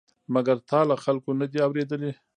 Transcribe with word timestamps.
مګر 0.33 0.57
تا 0.69 0.79
له 0.89 0.95
خلکو 1.03 1.29
نه 1.39 1.45
دي 1.51 1.59
اورېدلي؟ 1.65 2.11